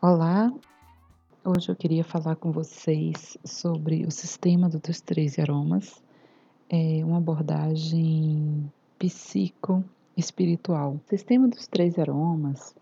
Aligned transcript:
Olá, 0.00 0.52
hoje 1.44 1.68
eu 1.70 1.76
queria 1.76 2.02
falar 2.02 2.34
com 2.36 2.50
vocês 2.50 3.38
sobre 3.44 4.04
o 4.04 4.10
sistema 4.10 4.68
dos 4.68 5.00
13 5.00 5.40
aromas, 5.40 6.02
é 6.68 7.04
uma 7.04 7.18
abordagem 7.18 8.72
psico-espiritual. 8.98 10.94
O 10.94 11.00
sistema 11.08 11.46
dos 11.46 11.68
13 11.68 12.00
aromas, 12.00 12.74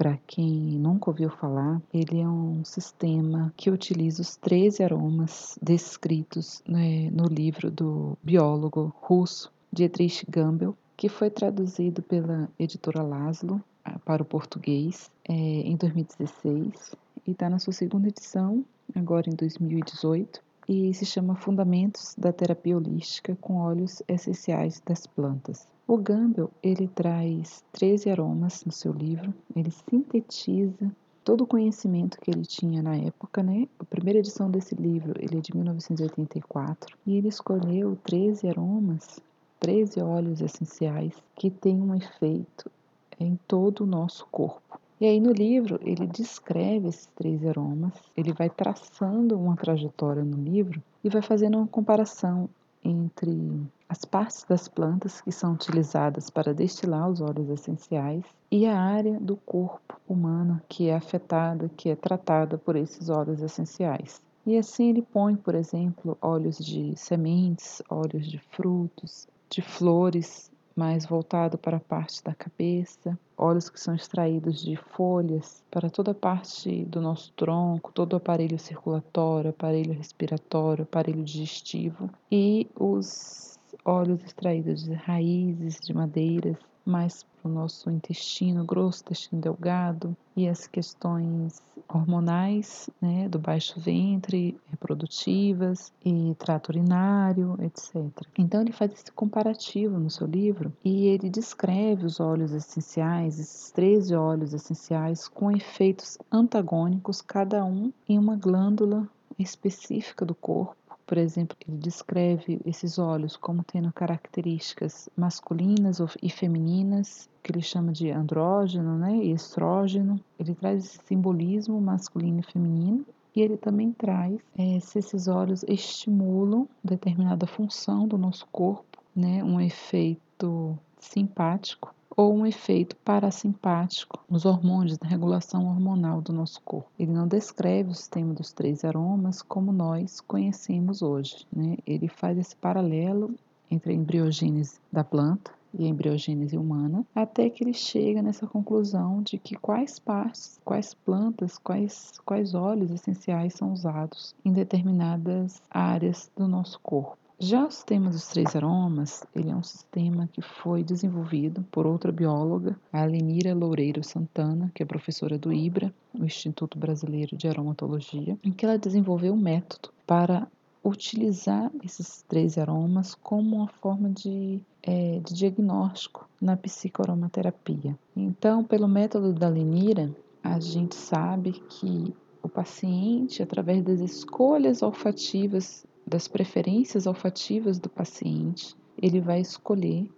para 0.00 0.18
quem 0.26 0.48
nunca 0.78 1.10
ouviu 1.10 1.28
falar, 1.28 1.78
ele 1.92 2.22
é 2.22 2.26
um 2.26 2.64
sistema 2.64 3.52
que 3.54 3.70
utiliza 3.70 4.22
os 4.22 4.34
13 4.34 4.82
aromas 4.82 5.58
descritos 5.60 6.62
né, 6.66 7.10
no 7.10 7.24
livro 7.24 7.70
do 7.70 8.16
biólogo 8.22 8.94
russo 9.02 9.52
Dietrich 9.70 10.24
Gambel, 10.26 10.74
que 10.96 11.10
foi 11.10 11.28
traduzido 11.28 12.00
pela 12.00 12.48
editora 12.58 13.02
Laszlo 13.02 13.62
para 14.02 14.22
o 14.22 14.24
português 14.24 15.10
é, 15.28 15.34
em 15.34 15.76
2016 15.76 16.96
e 17.26 17.32
está 17.32 17.50
na 17.50 17.58
sua 17.58 17.74
segunda 17.74 18.08
edição, 18.08 18.64
agora 18.94 19.28
em 19.28 19.34
2018, 19.34 20.40
e 20.66 20.94
se 20.94 21.04
chama 21.04 21.36
Fundamentos 21.36 22.14
da 22.16 22.32
Terapia 22.32 22.74
Holística 22.74 23.36
com 23.38 23.56
Óleos 23.56 24.02
Essenciais 24.08 24.80
das 24.80 25.06
Plantas. 25.06 25.68
O 25.90 25.96
Gambel 25.96 26.52
ele 26.62 26.86
traz 26.86 27.64
13 27.72 28.10
aromas 28.10 28.64
no 28.64 28.70
seu 28.70 28.92
livro, 28.92 29.34
ele 29.56 29.72
sintetiza 29.72 30.88
todo 31.24 31.40
o 31.40 31.46
conhecimento 31.48 32.16
que 32.20 32.30
ele 32.30 32.46
tinha 32.46 32.80
na 32.80 32.94
época, 32.94 33.42
né? 33.42 33.66
A 33.76 33.84
primeira 33.84 34.20
edição 34.20 34.48
desse 34.48 34.76
livro 34.76 35.14
ele 35.18 35.38
é 35.38 35.40
de 35.40 35.52
1984 35.52 36.96
e 37.04 37.16
ele 37.16 37.26
escolheu 37.26 37.98
13 38.04 38.48
aromas 38.48 39.18
13 39.58 40.00
óleos 40.00 40.40
essenciais 40.40 41.12
que 41.34 41.50
têm 41.50 41.82
um 41.82 41.92
efeito 41.92 42.70
em 43.18 43.36
todo 43.48 43.80
o 43.80 43.86
nosso 43.86 44.28
corpo. 44.30 44.78
E 45.00 45.06
aí 45.06 45.18
no 45.18 45.32
livro 45.32 45.80
ele 45.82 46.06
descreve 46.06 46.86
esses 46.86 47.06
três 47.16 47.44
aromas, 47.44 47.94
ele 48.16 48.32
vai 48.32 48.48
traçando 48.48 49.36
uma 49.36 49.56
trajetória 49.56 50.22
no 50.22 50.36
livro 50.36 50.80
e 51.02 51.08
vai 51.10 51.20
fazendo 51.20 51.58
uma 51.58 51.66
comparação 51.66 52.48
entre 52.84 53.60
as 53.88 54.04
partes 54.04 54.44
das 54.48 54.68
plantas 54.68 55.20
que 55.20 55.32
são 55.32 55.52
utilizadas 55.54 56.30
para 56.30 56.54
destilar 56.54 57.08
os 57.08 57.20
óleos 57.20 57.48
essenciais 57.50 58.24
e 58.50 58.66
a 58.66 58.80
área 58.80 59.18
do 59.20 59.36
corpo 59.36 60.00
humano 60.08 60.60
que 60.68 60.88
é 60.88 60.94
afetada, 60.94 61.70
que 61.76 61.90
é 61.90 61.96
tratada 61.96 62.56
por 62.56 62.76
esses 62.76 63.08
óleos 63.08 63.42
essenciais. 63.42 64.22
E 64.46 64.56
assim 64.56 64.88
ele 64.90 65.02
põe, 65.02 65.36
por 65.36 65.54
exemplo, 65.54 66.16
óleos 66.20 66.58
de 66.58 66.96
sementes, 66.96 67.82
óleos 67.90 68.26
de 68.26 68.38
frutos, 68.38 69.28
de 69.50 69.60
flores, 69.60 70.49
mais 70.74 71.04
voltado 71.06 71.58
para 71.58 71.76
a 71.76 71.80
parte 71.80 72.22
da 72.22 72.34
cabeça, 72.34 73.18
óleos 73.36 73.68
que 73.68 73.80
são 73.80 73.94
extraídos 73.94 74.62
de 74.62 74.76
folhas 74.76 75.62
para 75.70 75.90
toda 75.90 76.12
a 76.12 76.14
parte 76.14 76.84
do 76.84 77.00
nosso 77.00 77.32
tronco, 77.32 77.92
todo 77.92 78.14
o 78.14 78.16
aparelho 78.16 78.58
circulatório, 78.58 79.50
aparelho 79.50 79.92
respiratório, 79.92 80.84
aparelho 80.84 81.22
digestivo 81.22 82.10
e 82.30 82.68
os 82.78 83.58
óleos 83.84 84.22
extraídos 84.24 84.84
de 84.84 84.94
raízes, 84.94 85.80
de 85.80 85.94
madeiras, 85.94 86.56
mais 86.84 87.22
para 87.22 87.50
o 87.50 87.54
nosso 87.54 87.90
intestino 87.90 88.64
grosso, 88.64 89.02
intestino 89.04 89.40
delgado 89.40 90.16
e 90.36 90.48
as 90.48 90.66
questões 90.66 91.62
hormonais, 91.92 92.88
né, 93.00 93.28
do 93.28 93.38
baixo 93.38 93.78
ventre, 93.80 94.58
reprodutivas 94.70 95.92
e 96.04 96.34
trato 96.38 96.70
urinário, 96.70 97.56
etc. 97.62 97.94
Então 98.38 98.60
ele 98.62 98.72
faz 98.72 98.92
esse 98.92 99.10
comparativo 99.12 99.98
no 99.98 100.10
seu 100.10 100.26
livro 100.26 100.72
e 100.84 101.06
ele 101.06 101.28
descreve 101.28 102.06
os 102.06 102.20
óleos 102.20 102.52
essenciais, 102.52 103.38
esses 103.38 103.70
13 103.72 104.14
óleos 104.14 104.54
essenciais 104.54 105.28
com 105.28 105.50
efeitos 105.50 106.16
antagônicos, 106.30 107.20
cada 107.20 107.64
um 107.64 107.92
em 108.08 108.18
uma 108.18 108.36
glândula 108.36 109.08
específica 109.38 110.24
do 110.24 110.34
corpo 110.34 110.79
por 111.10 111.18
exemplo, 111.18 111.56
ele 111.66 111.76
descreve 111.76 112.60
esses 112.64 112.96
óleos 112.96 113.36
como 113.36 113.64
tendo 113.64 113.92
características 113.92 115.08
masculinas 115.16 115.98
e 116.22 116.30
femininas, 116.30 117.28
que 117.42 117.50
ele 117.50 117.62
chama 117.62 117.90
de 117.90 118.12
andrógeno 118.12 118.96
né, 118.96 119.16
e 119.16 119.32
estrógeno. 119.32 120.20
Ele 120.38 120.54
traz 120.54 120.84
esse 120.84 121.00
simbolismo 121.06 121.80
masculino 121.80 122.38
e 122.38 122.52
feminino. 122.52 123.04
E 123.34 123.40
ele 123.40 123.56
também 123.56 123.90
traz 123.90 124.38
é, 124.56 124.78
se 124.78 125.00
esses 125.00 125.26
óleos 125.26 125.64
estimulam 125.64 126.68
determinada 126.84 127.44
função 127.44 128.06
do 128.06 128.16
nosso 128.16 128.46
corpo, 128.52 129.02
né, 129.12 129.42
um 129.42 129.60
efeito 129.60 130.78
simpático 130.96 131.92
ou 132.16 132.34
um 132.34 132.46
efeito 132.46 132.96
parasimpático 132.96 134.22
nos 134.28 134.44
hormônios, 134.44 134.98
na 134.98 135.08
regulação 135.08 135.66
hormonal 135.66 136.20
do 136.20 136.32
nosso 136.32 136.60
corpo. 136.62 136.90
Ele 136.98 137.12
não 137.12 137.26
descreve 137.26 137.90
o 137.90 137.94
sistema 137.94 138.34
dos 138.34 138.52
três 138.52 138.84
aromas 138.84 139.42
como 139.42 139.72
nós 139.72 140.20
conhecemos 140.20 141.02
hoje. 141.02 141.46
Né? 141.52 141.76
Ele 141.86 142.08
faz 142.08 142.38
esse 142.38 142.56
paralelo 142.56 143.34
entre 143.70 143.92
a 143.92 143.96
embriogênese 143.96 144.80
da 144.92 145.04
planta 145.04 145.52
e 145.72 145.84
a 145.84 145.88
embriogênese 145.88 146.56
humana, 146.56 147.06
até 147.14 147.48
que 147.48 147.62
ele 147.62 147.72
chega 147.72 148.20
nessa 148.20 148.46
conclusão 148.46 149.22
de 149.22 149.38
que 149.38 149.54
quais 149.54 149.98
partes, 149.98 150.60
quais 150.64 150.94
plantas, 150.94 151.58
quais, 151.58 152.18
quais 152.24 152.54
óleos 152.54 152.90
essenciais 152.90 153.54
são 153.54 153.72
usados 153.72 154.34
em 154.44 154.52
determinadas 154.52 155.62
áreas 155.70 156.30
do 156.36 156.48
nosso 156.48 156.80
corpo. 156.80 157.16
Já 157.42 157.64
o 157.64 157.70
sistema 157.70 158.10
dos 158.10 158.26
três 158.26 158.54
aromas, 158.54 159.24
ele 159.34 159.48
é 159.48 159.56
um 159.56 159.62
sistema 159.62 160.28
que 160.30 160.42
foi 160.42 160.84
desenvolvido 160.84 161.64
por 161.72 161.86
outra 161.86 162.12
bióloga, 162.12 162.78
a 162.92 163.02
Lenira 163.02 163.54
Loureiro 163.54 164.04
Santana, 164.04 164.70
que 164.74 164.82
é 164.82 164.86
professora 164.86 165.38
do 165.38 165.50
IBRA, 165.50 165.90
o 166.12 166.22
Instituto 166.22 166.78
Brasileiro 166.78 167.34
de 167.38 167.48
Aromatologia, 167.48 168.38
em 168.44 168.52
que 168.52 168.66
ela 168.66 168.76
desenvolveu 168.76 169.32
um 169.32 169.40
método 169.40 169.88
para 170.06 170.46
utilizar 170.84 171.72
esses 171.82 172.22
três 172.28 172.58
aromas 172.58 173.14
como 173.14 173.56
uma 173.56 173.68
forma 173.68 174.10
de, 174.10 174.60
é, 174.82 175.18
de 175.20 175.32
diagnóstico 175.32 176.28
na 176.38 176.58
psicoaromaterapia. 176.58 177.98
Então, 178.14 178.62
pelo 178.62 178.86
método 178.86 179.32
da 179.32 179.48
Lenira, 179.48 180.14
a 180.44 180.60
gente 180.60 180.94
sabe 180.94 181.52
que 181.52 182.14
o 182.42 182.50
paciente, 182.50 183.42
através 183.42 183.82
das 183.82 184.00
escolhas 184.00 184.82
olfativas 184.82 185.86
das 186.10 186.26
preferências 186.26 187.06
olfativas 187.06 187.78
do 187.78 187.88
paciente, 187.88 188.74
ele 189.00 189.20
vai 189.20 189.40
escolher 189.40 190.10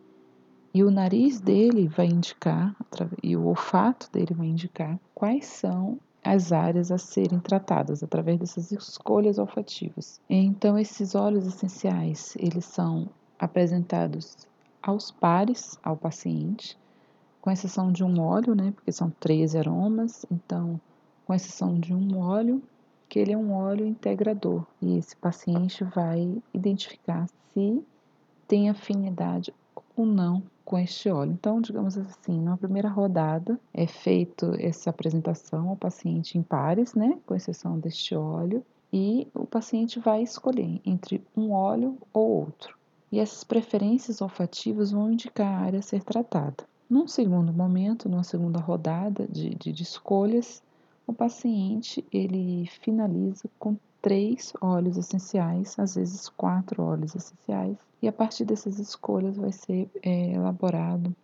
e 0.75 0.83
o 0.83 0.91
nariz 0.91 1.39
dele 1.39 1.87
vai 1.87 2.07
indicar, 2.07 2.75
e 3.23 3.37
o 3.37 3.45
olfato 3.45 4.11
dele 4.11 4.33
vai 4.33 4.47
indicar 4.47 4.99
quais 5.15 5.45
são 5.45 6.01
as 6.25 6.51
áreas 6.51 6.91
a 6.91 6.97
serem 6.97 7.39
tratadas 7.39 8.03
através 8.03 8.39
dessas 8.39 8.73
escolhas 8.73 9.39
olfativas. 9.39 10.19
Então, 10.31 10.79
esses 10.79 11.15
óleos 11.15 11.47
essenciais, 11.47 12.35
eles 12.39 12.65
são 12.65 13.11
apresentados 13.39 14.49
aos 14.83 15.11
pares 15.11 15.79
ao 15.83 15.95
paciente, 15.95 16.79
com 17.43 17.51
exceção 17.51 17.93
de 17.93 18.03
um 18.03 18.19
óleo, 18.19 18.55
né, 18.55 18.73
porque 18.75 18.93
são 18.93 19.11
13 19.21 19.59
aromas, 19.59 20.25
então, 20.31 20.81
com 21.27 21.35
exceção 21.35 21.79
de 21.79 21.93
um 21.93 22.19
óleo, 22.19 22.63
que 23.13 23.19
ele 23.19 23.33
é 23.33 23.37
um 23.37 23.53
óleo 23.53 23.85
integrador 23.85 24.65
e 24.81 24.97
esse 24.97 25.15
paciente 25.15 25.85
vai 25.85 26.35
identificar 26.55 27.27
se 27.53 27.85
tem 28.49 28.71
afinidade 28.71 29.53
ou 29.95 30.07
não 30.07 30.43
com 30.65 30.79
este 30.79 31.11
óleo. 31.11 31.33
Então, 31.33 31.61
digamos 31.61 31.99
assim, 31.99 32.41
na 32.41 32.57
primeira 32.57 32.89
rodada 32.89 33.61
é 33.75 33.87
feito 33.87 34.55
essa 34.59 34.89
apresentação 34.89 35.69
ao 35.69 35.77
paciente 35.77 36.39
em 36.39 36.43
pares, 36.43 36.95
né, 36.95 37.19
com 37.27 37.35
exceção 37.35 37.79
deste 37.79 38.15
óleo, 38.15 38.65
e 38.91 39.29
o 39.35 39.45
paciente 39.45 39.99
vai 39.99 40.23
escolher 40.23 40.81
entre 40.83 41.23
um 41.37 41.53
óleo 41.53 41.99
ou 42.15 42.31
outro. 42.31 42.79
E 43.13 43.21
essas 43.21 43.45
preferências 43.45 44.23
olfativas 44.23 44.91
vão 44.91 45.13
indicar 45.13 45.49
a 45.49 45.67
área 45.67 45.81
a 45.81 45.83
ser 45.83 46.03
tratada. 46.03 46.65
Num 46.89 47.07
segundo 47.07 47.53
momento, 47.53 48.09
numa 48.09 48.25
segunda 48.25 48.59
rodada 48.59 49.29
de, 49.31 49.51
de, 49.55 49.71
de 49.71 49.83
escolhas, 49.83 50.63
o 51.07 51.13
paciente 51.13 52.05
ele 52.13 52.67
finaliza 52.81 53.49
com 53.59 53.77
três 54.01 54.53
óleos 54.61 54.97
essenciais, 54.97 55.79
às 55.79 55.95
vezes 55.95 56.29
quatro 56.29 56.83
óleos 56.83 57.15
essenciais, 57.15 57.79
e 58.03 58.09
a 58.09 58.13
partir 58.13 58.45
dessas 58.45 58.79
escolhas 58.79 59.37
vai 59.37 59.53
ser 59.53 59.89
é, 60.03 60.33
elaborado 60.33 61.15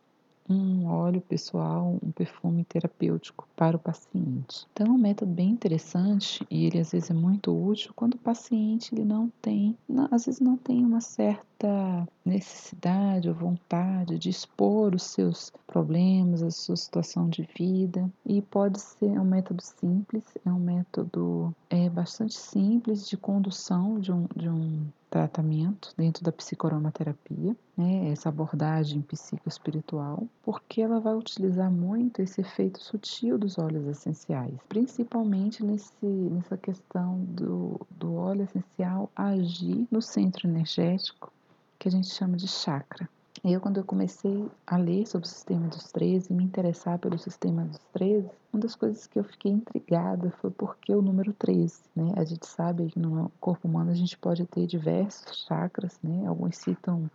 um 0.49 0.87
óleo 0.87 1.21
pessoal, 1.21 1.99
um 2.03 2.11
perfume 2.11 2.65
terapêutico 2.65 3.47
para 3.55 3.77
o 3.77 3.81
paciente. 3.81 4.67
Então 4.73 4.87
é 4.87 4.91
um 4.91 4.99
método 4.99 5.33
bem 5.33 5.51
interessante 5.51 6.47
e 6.51 6.65
ele 6.65 6.79
às 6.79 6.93
vezes 6.93 7.11
é 7.11 7.15
muito 7.15 7.53
útil 7.53 7.93
quando 7.95 8.15
o 8.15 8.19
paciente 8.19 8.95
ele 8.95 9.05
não 9.05 9.31
tem, 9.43 9.77
não, 9.89 10.09
às 10.11 10.27
vezes 10.27 10.41
não 10.41 10.57
tem 10.57 10.85
uma 10.85 11.01
certa 11.01 12.09
necessidade 12.25 13.29
ou 13.29 13.35
vontade 13.35 14.19
de 14.19 14.31
expor 14.31 14.95
os 14.95 15.03
seus 15.03 15.53
problemas, 15.67 16.43
a 16.43 16.51
sua 16.51 16.77
situação 16.77 17.29
de 17.29 17.49
vida 17.57 18.11
e 18.25 18.41
pode 18.41 18.81
ser 18.81 19.19
um 19.19 19.25
método 19.25 19.63
simples, 19.63 20.25
é 20.45 20.51
um 20.51 20.59
método 20.59 21.55
é, 21.69 21.89
bastante 21.91 22.35
simples 22.35 23.09
de 23.09 23.17
condução 23.17 23.99
de 23.99 24.13
um, 24.13 24.27
de 24.37 24.49
um 24.49 24.87
tratamento 25.09 25.93
dentro 25.97 26.23
da 26.23 26.31
psicoaromaterapia, 26.31 27.57
né, 27.77 28.11
essa 28.11 28.29
abordagem 28.29 29.01
psicoespiritual, 29.03 30.27
porque 30.43 30.81
ela 30.81 31.01
vai 31.01 31.15
utilizar 31.15 31.71
muito 31.71 32.21
esse 32.21 32.41
efeito 32.41 32.83
sutil 32.83 33.39
dos 33.39 33.59
óleos 33.59 33.87
essenciais, 33.87 34.59
principalmente 34.69 35.65
nesse, 35.65 36.05
nessa 36.05 36.57
questão 36.57 37.19
do, 37.25 37.81
do 37.91 38.15
óleo 38.15 38.43
essencial 38.43 39.11
agir 39.17 39.87
no 39.91 40.03
centro 40.03 40.49
energético, 40.49 41.33
que 41.79 41.89
a 41.89 41.91
gente 41.91 42.09
chama 42.09 42.37
de 42.37 42.49
chakra. 42.49 43.09
Eu, 43.45 43.61
quando 43.61 43.77
eu 43.77 43.85
comecei 43.85 44.51
a 44.67 44.77
ler 44.77 45.07
sobre 45.07 45.27
o 45.27 45.31
sistema 45.31 45.69
dos 45.69 45.93
13 45.93 46.33
e 46.33 46.37
me 46.37 46.45
interessar 46.45 46.99
pelo 46.99 47.19
sistema 47.19 47.65
dos 47.65 47.79
13, 47.93 48.29
uma 48.53 48.61
das 48.61 48.75
coisas 48.75 49.07
que 49.07 49.19
eu 49.19 49.25
fiquei 49.25 49.53
intrigada 49.53 50.31
foi 50.41 50.51
porque 50.51 50.93
o 50.93 51.03
número 51.03 51.33
13, 51.33 51.81
né? 51.95 52.13
A 52.17 52.25
gente 52.25 52.47
sabe 52.47 52.87
que 52.87 52.99
no 52.99 53.31
corpo 53.41 53.69
humano 53.69 53.91
a 53.91 53.95
gente 53.95 54.19
pode 54.19 54.45
ter 54.47 54.67
diversos 54.67 55.45
chakras, 55.47 55.99
né? 56.03 56.27
Alguns 56.27 56.57
citam 56.57 57.09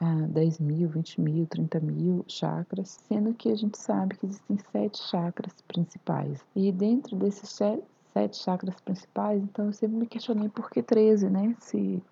ah, 0.00 0.26
10 0.28 0.60
mil, 0.60 0.88
20 0.88 1.20
mil, 1.20 1.46
30 1.46 1.80
mil 1.80 2.24
chakras, 2.28 3.00
sendo 3.08 3.34
que 3.34 3.50
a 3.50 3.56
gente 3.56 3.78
sabe 3.78 4.16
que 4.16 4.26
existem 4.26 4.58
sete 4.70 4.98
chakras 4.98 5.54
principais. 5.66 6.44
E 6.54 6.70
dentro 6.70 7.16
desses 7.16 7.50
sete 7.50 8.36
chakras 8.36 8.76
principais, 8.80 9.42
então 9.42 9.66
eu 9.66 9.72
sempre 9.72 9.96
me 9.96 10.06
questionei 10.06 10.48
por 10.48 10.70
que 10.70 10.82
13, 10.82 11.28
né? 11.28 11.56
Se 11.58 12.02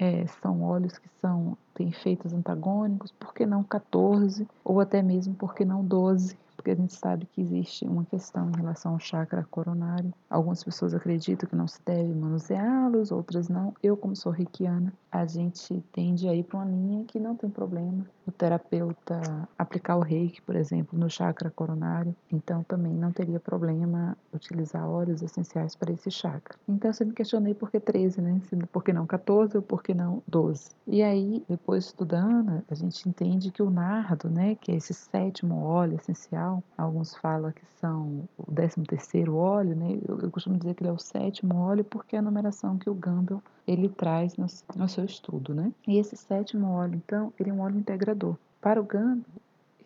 é, 0.00 0.26
são 0.40 0.62
óleos 0.62 0.96
que 0.96 1.10
são 1.20 1.58
têm 1.74 1.90
efeitos 1.90 2.32
antagônicos, 2.32 3.12
por 3.12 3.34
que 3.34 3.44
não 3.44 3.62
14? 3.62 4.48
Ou 4.64 4.80
até 4.80 5.02
mesmo 5.02 5.34
por 5.34 5.54
que 5.54 5.62
não 5.62 5.84
12? 5.84 6.38
Porque 6.60 6.72
a 6.72 6.74
gente 6.74 6.94
sabe 6.94 7.24
que 7.24 7.40
existe 7.40 7.86
uma 7.86 8.04
questão 8.04 8.50
em 8.50 8.56
relação 8.56 8.92
ao 8.92 8.98
chakra 8.98 9.46
coronário. 9.50 10.12
Algumas 10.28 10.62
pessoas 10.62 10.92
acreditam 10.92 11.48
que 11.48 11.56
não 11.56 11.66
se 11.66 11.80
deve 11.86 12.12
manuseá-los, 12.12 13.10
outras 13.10 13.48
não. 13.48 13.72
Eu, 13.82 13.96
como 13.96 14.14
sou 14.14 14.30
reikiana, 14.30 14.92
a 15.10 15.24
gente 15.24 15.82
tende 15.90 16.28
a 16.28 16.34
ir 16.34 16.42
para 16.42 16.58
uma 16.58 16.66
linha 16.66 17.04
que 17.06 17.18
não 17.18 17.34
tem 17.34 17.48
problema 17.48 18.04
o 18.30 18.32
terapeuta 18.32 19.48
aplicar 19.58 19.96
o 19.96 20.00
reiki, 20.00 20.40
por 20.42 20.56
exemplo, 20.56 20.98
no 20.98 21.10
chakra 21.10 21.50
coronário. 21.50 22.14
Então, 22.32 22.62
também 22.62 22.92
não 22.92 23.12
teria 23.12 23.40
problema 23.40 24.16
utilizar 24.32 24.88
óleos 24.88 25.20
essenciais 25.20 25.74
para 25.74 25.92
esse 25.92 26.10
chakra. 26.10 26.56
Então, 26.68 26.90
eu 26.90 26.94
sempre 26.94 27.14
questionei 27.14 27.54
por 27.54 27.70
que 27.70 27.80
13, 27.80 28.20
né? 28.22 28.40
Por 28.72 28.84
que 28.84 28.92
não 28.92 29.06
14 29.06 29.56
ou 29.56 29.62
por 29.62 29.82
que 29.82 29.92
não 29.92 30.22
12? 30.26 30.70
E 30.86 31.02
aí, 31.02 31.44
depois 31.48 31.86
estudando, 31.86 32.62
a 32.70 32.74
gente 32.74 33.08
entende 33.08 33.50
que 33.50 33.62
o 33.62 33.70
nardo, 33.70 34.30
né, 34.30 34.54
que 34.54 34.70
é 34.70 34.76
esse 34.76 34.94
sétimo 34.94 35.62
óleo 35.62 35.96
essencial, 35.96 36.49
Alguns 36.76 37.14
falam 37.16 37.52
que 37.52 37.64
são 37.80 38.28
o 38.36 38.52
13 38.52 38.82
terceiro 38.82 39.36
óleo, 39.36 39.74
né? 39.76 39.98
Eu, 40.08 40.18
eu, 40.20 40.30
costumo 40.30 40.58
dizer 40.58 40.74
que 40.74 40.82
ele 40.82 40.90
é 40.90 40.92
o 40.92 40.98
sétimo 40.98 41.56
óleo 41.56 41.84
porque 41.84 42.16
é 42.16 42.18
a 42.18 42.22
numeração 42.22 42.78
que 42.78 42.90
o 42.90 42.94
Gamble 42.94 43.38
ele 43.66 43.88
traz 43.88 44.36
no, 44.36 44.46
no 44.76 44.88
seu 44.88 45.04
estudo, 45.04 45.54
né? 45.54 45.72
E 45.86 45.98
esse 45.98 46.16
sétimo 46.16 46.70
óleo, 46.72 46.96
então, 46.96 47.32
ele 47.38 47.50
é 47.50 47.52
um 47.52 47.60
óleo 47.60 47.78
integrador. 47.78 48.36
Para 48.60 48.80
o 48.80 48.84
Gamble, 48.84 49.24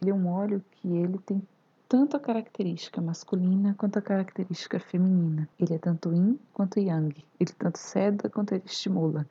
ele 0.01 0.11
é 0.11 0.15
um 0.15 0.29
óleo 0.29 0.63
que 0.73 0.89
ele 0.89 1.19
tem 1.19 1.43
tanto 1.89 2.17
a 2.17 2.21
característica 2.21 3.01
masculina 3.01 3.75
quanto 3.79 3.99
a 3.99 4.03
característica 4.03 4.81
feminina. 4.81 5.49
Ele 5.59 5.75
é 5.75 5.79
tanto 5.79 6.13
yin 6.13 6.39
quanto 6.53 6.81
yang. 6.81 7.15
Ele 7.39 7.53
tanto 7.53 7.79
ceda 7.79 8.29
quanto 8.29 8.53
ele 8.53 8.65
estimula 8.67 9.27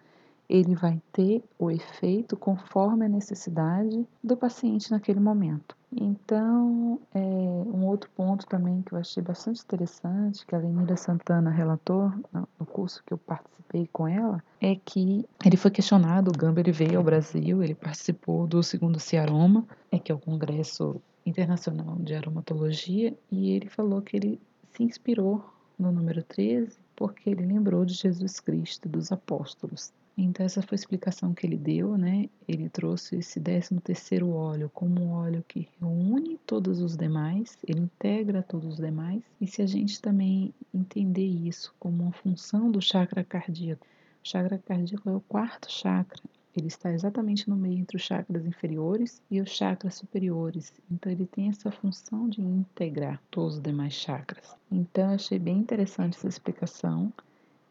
ele 0.50 0.76
vai 0.76 1.02
ter 1.12 1.44
o 1.58 1.72
efeito 1.72 2.36
conforme 2.36 3.06
a 3.06 3.10
necessidade 3.10 4.06
do 4.24 4.36
paciente 4.36 4.92
naquele 4.92 5.20
momento. 5.20 5.76
Então, 5.92 7.00
é, 7.14 7.20
um 7.20 7.86
outro 7.86 8.10
ponto 8.16 8.46
também 8.48 8.82
que 8.82 8.94
eu 8.94 8.98
achei 8.98 9.22
bastante 9.22 9.62
interessante, 9.62 10.46
que 10.46 10.56
a 10.56 10.58
Lenira 10.58 10.98
Santana 10.98 11.52
relatou 11.52 12.12
no 12.60 12.66
curso 12.66 13.04
que 13.06 13.14
eu 13.14 13.18
participei 13.18 13.88
com 13.92 14.08
ela, 14.08 14.44
é 14.60 14.76
que 14.76 15.26
ele 15.46 15.58
foi 15.58 15.72
questionado, 15.72 16.32
o 16.32 16.38
Gamba 16.38 16.60
ele 16.60 16.72
veio 16.72 16.98
ao 16.98 17.04
Brasil, 17.04 17.64
ele 17.64 17.76
participou 17.76 18.48
do 18.48 18.64
segundo 18.64 19.00
Ciaroma, 19.00 19.66
é, 19.92 20.00
que 20.00 20.12
é 20.12 20.16
o 20.16 20.20
Congresso 20.20 21.00
Internacional 21.26 21.96
de 21.98 22.16
Aromatologia, 22.16 23.16
e 23.32 23.52
ele 23.52 23.70
falou 23.70 24.02
que 24.02 24.18
ele 24.18 24.42
se 24.72 24.84
inspirou 24.84 25.44
no 25.78 25.92
número 25.92 26.24
13 26.24 26.84
porque 26.96 27.30
ele 27.30 27.46
lembrou 27.46 27.86
de 27.86 27.94
Jesus 27.94 28.40
Cristo, 28.40 28.88
dos 28.88 29.12
apóstolos. 29.12 29.92
Então 30.18 30.46
essa 30.46 30.62
foi 30.62 30.76
a 30.76 30.80
explicação 30.80 31.34
que 31.34 31.46
ele 31.46 31.58
deu, 31.58 31.98
né? 31.98 32.30
Ele 32.48 32.70
trouxe 32.70 33.18
esse 33.18 33.40
13 33.40 33.80
terceiro 33.80 34.30
óleo 34.30 34.70
como 34.74 35.02
um 35.02 35.12
óleo 35.12 35.44
que 35.48 35.68
reúne 35.80 36.40
todos 36.46 36.82
os 36.82 36.96
demais, 36.96 37.58
ele 37.68 37.82
integra 37.82 38.44
todos 38.44 38.74
os 38.74 38.78
demais. 38.78 39.24
E 39.42 39.48
se 39.48 39.62
a 39.62 39.66
gente 39.66 40.02
também 40.02 40.54
entender 40.74 41.26
isso 41.26 41.74
como 41.80 42.04
uma 42.04 42.12
função 42.12 42.70
do 42.70 42.82
chakra 42.82 43.24
cardíaco, 43.24 43.86
o 44.24 44.28
chakra 44.28 44.58
cardíaco 44.58 45.10
é 45.10 45.16
o 45.16 45.22
quarto 45.22 45.72
chakra. 45.72 46.22
Ele 46.56 46.68
está 46.68 46.94
exatamente 46.94 47.50
no 47.50 47.56
meio 47.56 47.80
entre 47.80 47.98
os 47.98 48.04
chakras 48.04 48.46
inferiores 48.46 49.20
e 49.30 49.42
os 49.42 49.50
chakras 49.50 49.96
superiores. 49.96 50.72
Então 50.92 51.12
ele 51.12 51.26
tem 51.26 51.50
essa 51.50 51.72
função 51.72 52.30
de 52.30 52.42
integrar 52.42 53.20
todos 53.32 53.56
os 53.56 53.62
demais 53.62 53.94
chakras. 53.94 54.56
Então 54.72 55.10
eu 55.10 55.16
achei 55.16 55.40
bem 55.40 55.58
interessante 55.58 56.16
essa 56.16 56.28
explicação 56.28 57.12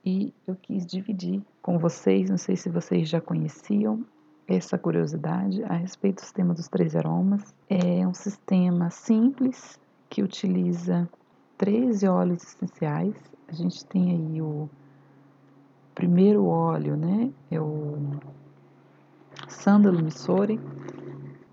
e 0.05 0.35
eu 0.47 0.57
quis 0.57 0.85
dividir 0.85 1.43
com 1.61 1.79
vocês, 1.79 2.29
não 2.29 2.39
sei 2.39 2.57
se 2.57 2.69
vocês 2.69 3.09
já 3.09 3.21
conheciam 3.21 4.05
essa 4.49 4.77
curiosidade 4.77 5.63
a 5.65 5.75
respeito 5.75 6.17
do 6.17 6.23
sistema 6.23 6.55
dos 6.55 6.69
três 6.69 6.97
aromas. 6.97 7.55
É 7.69 8.07
um 8.07 8.15
sistema 8.15 8.91
simples 8.91 9.79
que 10.11 10.23
utiliza 10.23 11.09
13 11.57 12.09
óleos 12.09 12.43
essenciais. 12.43 13.15
A 13.47 13.53
gente 13.53 13.85
tem 13.87 14.11
aí 14.11 14.43
o 14.43 14.69
primeiro 15.95 16.47
óleo, 16.47 16.97
né? 16.97 17.31
É 17.51 17.61
o 17.61 17.97
Sândalo 19.49 20.03
Missori 20.03 20.59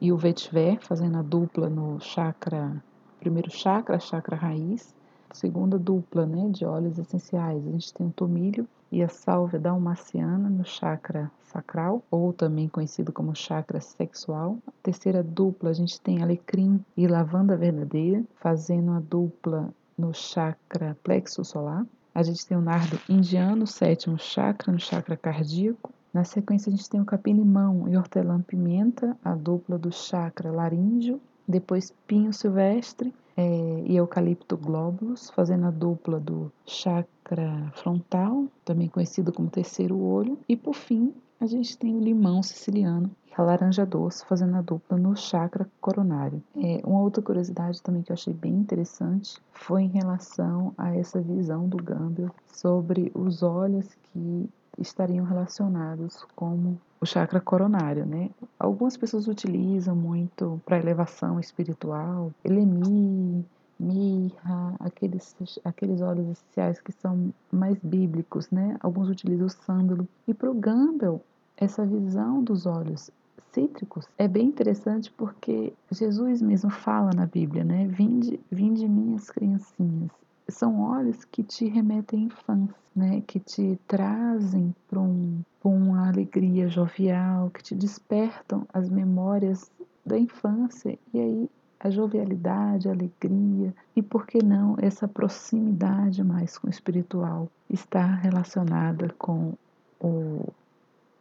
e 0.02 0.12
o 0.12 0.18
Vetiver, 0.18 0.80
fazendo 0.82 1.18
a 1.18 1.22
dupla 1.22 1.70
no 1.70 2.00
chakra, 2.00 2.82
primeiro 3.20 3.52
chakra, 3.52 4.00
chakra 4.00 4.36
raiz, 4.36 4.96
segunda 5.32 5.78
dupla 5.78 6.26
né, 6.26 6.50
de 6.50 6.66
óleos 6.66 6.98
essenciais. 6.98 7.66
A 7.68 7.72
gente 7.72 7.94
tem 7.94 8.08
o 8.08 8.12
tomilho 8.12 8.68
e 8.92 9.04
a 9.04 9.08
sálvia 9.08 9.60
dalmaciana 9.60 10.50
no 10.50 10.66
chakra 10.66 11.32
sacral, 11.44 12.04
ou 12.10 12.34
também 12.34 12.68
conhecido 12.68 13.12
como 13.12 13.36
chakra 13.36 13.80
sexual. 13.80 14.58
A 14.68 14.72
terceira 14.84 15.24
dupla, 15.24 15.70
a 15.70 15.74
gente 15.74 16.00
tem 16.02 16.22
alecrim 16.22 16.84
e 16.96 17.08
lavanda 17.08 17.56
verdadeira, 17.56 18.24
fazendo 18.36 18.92
a 18.92 19.00
dupla 19.00 19.74
no 19.98 20.14
chakra 20.14 20.98
plexo 21.04 21.44
solar. 21.44 21.86
A 22.14 22.24
gente 22.24 22.46
tem 22.46 22.58
o 22.58 22.62
nardo 22.62 23.00
indiano, 23.08 23.68
sétimo 23.68 24.18
chakra, 24.18 24.72
no 24.72 24.80
chakra 24.80 25.16
cardíaco. 25.16 25.92
Na 26.14 26.24
sequência, 26.24 26.72
a 26.72 26.76
gente 26.76 26.90
tem 26.90 27.00
o 27.00 27.06
capim-limão 27.06 27.88
e 27.88 27.96
hortelã-pimenta, 27.96 29.16
a 29.24 29.36
dupla 29.36 29.78
do 29.78 29.92
chakra 29.92 30.52
laríngeo. 30.52 31.22
Depois, 31.48 31.94
pinho 32.08 32.34
silvestre 32.34 33.14
é, 33.40 33.84
e 33.86 33.96
eucalipto 33.96 34.58
glóbulos, 34.58 35.30
fazendo 35.30 35.66
a 35.66 35.72
dupla 35.72 36.20
do 36.20 36.52
chakra 36.66 37.72
frontal, 37.76 38.48
também 38.66 38.90
conhecido 38.90 39.32
como 39.32 39.50
terceiro 39.50 39.98
olho. 39.98 40.38
E 40.48 40.58
por 40.58 40.74
fim, 40.76 41.14
a 41.40 41.46
gente 41.46 41.78
tem 41.78 41.96
o 41.96 42.02
limão 42.02 42.44
siciliano, 42.44 43.10
a 43.38 43.42
laranja 43.42 43.86
doce, 43.86 44.26
fazendo 44.26 44.58
a 44.58 44.62
dupla 44.62 44.98
no 44.98 45.16
chakra 45.16 45.70
coronário. 45.80 46.44
É, 46.58 46.82
uma 46.86 47.00
outra 47.00 47.24
curiosidade 47.24 47.82
também 47.82 48.02
que 48.02 48.12
eu 48.12 48.16
achei 48.16 48.34
bem 48.34 48.52
interessante 48.52 49.38
foi 49.54 49.84
em 49.84 49.88
relação 49.88 50.74
a 50.78 50.94
essa 50.94 51.22
visão 51.22 51.66
do 51.66 51.78
Gamble 51.78 52.30
sobre 52.52 53.10
os 53.16 53.42
olhos 53.42 53.88
que 54.12 54.50
estariam 54.78 55.24
relacionados 55.24 56.26
como 56.36 56.78
o 57.02 57.06
chakra 57.06 57.40
coronário, 57.40 58.06
né? 58.06 58.30
Algumas 58.60 58.98
pessoas 58.98 59.28
utilizam 59.28 59.96
muito 59.96 60.62
para 60.66 60.78
elevação 60.78 61.40
espiritual, 61.40 62.32
elemi, 62.44 63.46
mirra, 63.80 64.76
aqueles, 64.80 65.36
aqueles 65.64 66.02
óleos 66.02 66.30
essenciais 66.30 66.82
que 66.82 66.92
são 66.92 67.34
mais 67.52 67.78
bíblicos, 67.82 68.50
né? 68.52 68.76
Alguns 68.82 69.10
utilizam 69.10 69.48
o 69.48 69.50
sândalo. 69.50 70.08
E 70.28 70.34
para 70.34 70.52
o 70.52 70.54
Gamble, 70.54 71.22
essa 71.56 71.86
visão 71.86 72.44
dos 72.44 72.66
óleos 72.66 73.10
cítricos 73.54 74.06
é 74.18 74.28
bem 74.28 74.48
interessante 74.48 75.12
porque 75.12 75.74
Jesus 75.92 76.42
mesmo 76.42 76.70
fala 76.70 77.12
na 77.16 77.26
Bíblia, 77.26 77.64
né? 77.64 77.88
Vinde, 77.88 78.40
vinde 78.52 78.88
minhas 78.88 79.30
criancinhas 79.30 80.12
são 80.52 80.82
olhos 80.82 81.24
que 81.26 81.44
te 81.44 81.68
remetem 81.68 82.24
à 82.24 82.24
infância, 82.24 82.76
né? 82.96 83.22
que 83.26 83.40
te 83.40 83.80
trazem 83.88 84.74
para 84.90 85.00
um, 85.00 85.42
uma 85.64 86.08
alegria 86.08 86.68
jovial, 86.70 87.50
que 87.50 87.64
te 87.64 87.76
despertam 87.76 88.66
as 88.74 88.90
memórias 88.90 89.72
da 90.06 90.18
infância. 90.18 90.98
E 91.14 91.20
aí 91.20 91.50
a 91.80 91.90
jovialidade, 91.90 92.90
a 92.90 92.92
alegria 92.92 93.74
e, 93.96 94.02
por 94.02 94.28
que 94.28 94.44
não, 94.44 94.76
essa 94.80 95.08
proximidade 95.08 96.24
mais 96.24 96.58
com 96.58 96.68
o 96.68 96.70
espiritual 96.70 97.50
está 97.70 98.06
relacionada 98.06 99.14
com 99.18 99.54
o, 100.00 100.46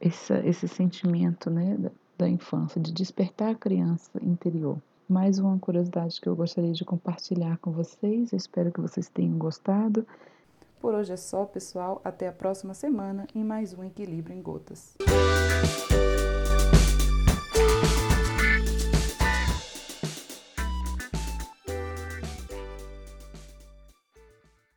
esse, 0.01 0.33
esse 0.45 0.67
sentimento 0.67 1.49
né, 1.49 1.77
da, 1.77 1.91
da 2.19 2.29
infância, 2.29 2.81
de 2.81 2.93
despertar 2.93 3.51
a 3.51 3.55
criança 3.55 4.11
interior. 4.21 4.79
Mais 5.09 5.39
uma 5.39 5.59
curiosidade 5.59 6.21
que 6.21 6.29
eu 6.29 6.37
gostaria 6.37 6.73
de 6.73 6.85
compartilhar 6.85 7.57
com 7.59 7.71
vocês, 7.71 8.31
eu 8.31 8.37
espero 8.37 8.71
que 8.71 8.79
vocês 8.79 9.09
tenham 9.09 9.39
gostado. 9.39 10.07
Por 10.83 10.93
hoje 10.93 11.15
é 11.15 11.17
só, 11.17 11.47
pessoal. 11.47 11.99
Até 12.05 12.29
a 12.29 12.33
próxima 12.33 12.75
semana 12.75 13.27
em 13.35 13.43
mais 13.43 13.73
um 13.73 13.83
Equilíbrio 13.83 14.37
em 14.37 14.43
Gotas. 14.43 14.99